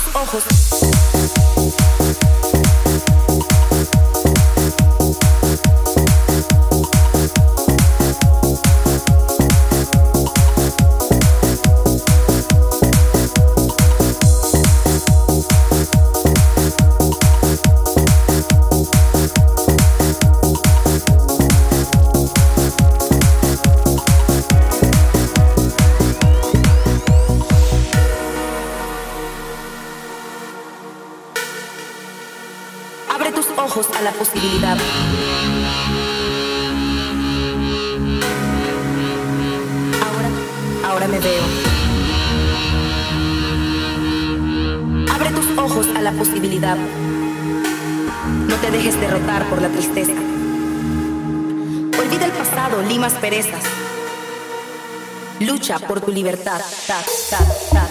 tus 0.00 0.14
ojos. 0.14 1.07
Ojos 33.78 33.96
a 33.96 34.02
la 34.02 34.10
posibilidad. 34.12 34.76
Ahora, 40.04 40.28
ahora 40.88 41.06
me 41.06 41.20
veo. 41.20 41.42
Abre 45.14 45.30
tus 45.30 45.58
ojos 45.58 45.86
a 45.94 46.02
la 46.02 46.12
posibilidad. 46.12 46.76
No 48.48 48.56
te 48.56 48.70
dejes 48.72 48.98
derrotar 49.00 49.48
por 49.48 49.62
la 49.62 49.68
tristeza. 49.68 50.12
Olvida 52.00 52.24
el 52.24 52.32
pasado, 52.32 52.82
limas 52.82 53.12
perezas. 53.14 53.62
Lucha 55.38 55.78
por 55.78 56.00
tu 56.00 56.10
libertad. 56.10 56.60
Ta, 56.86 57.00
ta, 57.30 57.38
ta, 57.70 57.88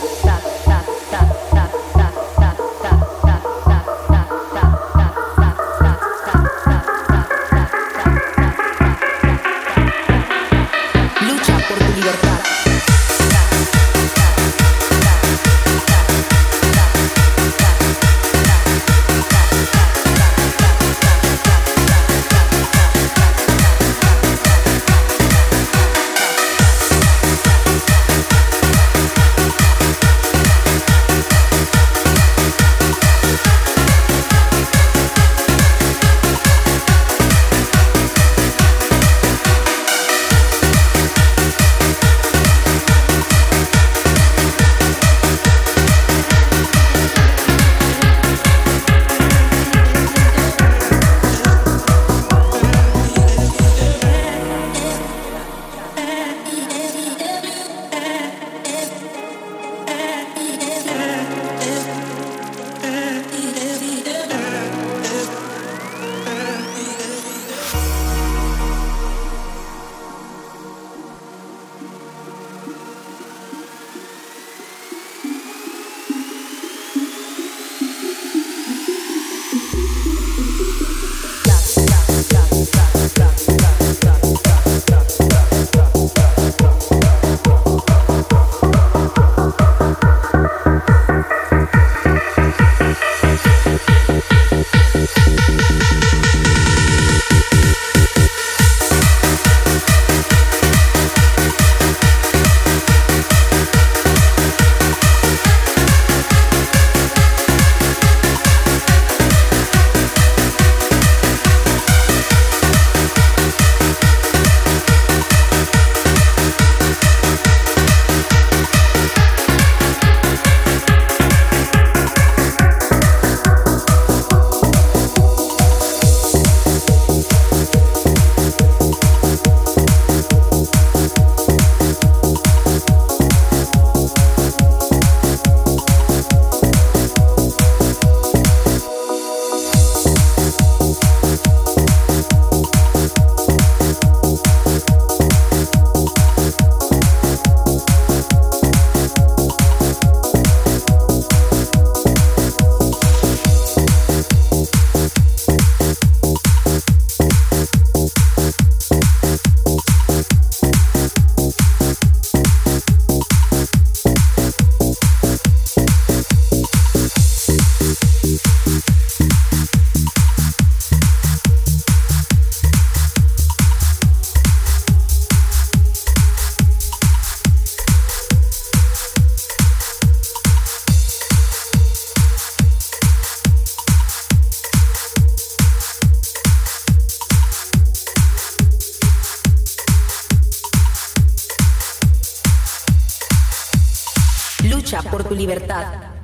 Lucha 194.69 195.02
por 195.02 195.24
tu 195.24 195.34
libertad. 195.34 196.17